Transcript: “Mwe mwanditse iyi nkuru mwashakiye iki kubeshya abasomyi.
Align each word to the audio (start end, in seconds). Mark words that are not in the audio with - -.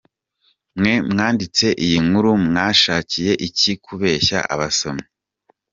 “Mwe 0.77 0.93
mwanditse 1.11 1.67
iyi 1.85 1.97
nkuru 2.05 2.31
mwashakiye 2.47 3.31
iki 3.47 3.71
kubeshya 3.85 4.39
abasomyi. 4.53 5.05